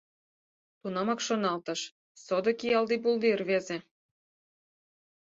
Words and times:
Тунамак 0.79 1.19
шоналтыш: 1.27 1.81
«Содыки 2.25 2.69
алди-булди 2.79 3.29
рвезе. 3.39 3.77